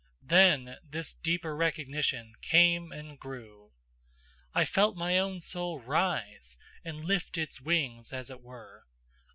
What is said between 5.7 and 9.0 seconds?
rise and lift its wings, as it were.